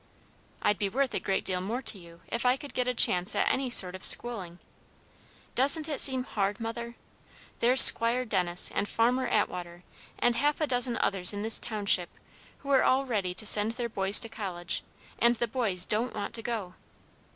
"I'd 0.63 0.79
be 0.79 0.89
worth 0.89 1.13
a 1.13 1.19
great 1.19 1.45
deal 1.45 1.61
more 1.61 1.83
to 1.83 1.99
you 1.99 2.21
if 2.29 2.43
I 2.43 2.57
could 2.57 2.73
get 2.73 2.87
a 2.87 2.93
chance 2.95 3.35
at 3.35 3.47
any 3.53 3.69
sort 3.69 3.93
of 3.93 4.03
schooling. 4.03 4.57
Doesn't 5.53 5.87
it 5.87 5.99
seem 5.99 6.23
hard, 6.23 6.59
Mother? 6.59 6.95
There's 7.59 7.81
Squire 7.83 8.25
Dennis 8.25 8.71
and 8.73 8.89
Farmer 8.89 9.27
Atwater, 9.27 9.83
and 10.17 10.35
half 10.37 10.59
a 10.59 10.65
dozen 10.65 10.97
others 10.97 11.33
in 11.33 11.43
this 11.43 11.59
township, 11.59 12.09
who 12.61 12.69
are 12.71 12.81
all 12.83 13.05
ready 13.05 13.35
to 13.35 13.45
send 13.45 13.73
their 13.73 13.89
boys 13.89 14.19
to 14.21 14.27
college, 14.27 14.81
and 15.19 15.35
the 15.35 15.47
boys 15.47 15.85
don't 15.85 16.15
want 16.15 16.33
to 16.33 16.41
go! 16.41 16.73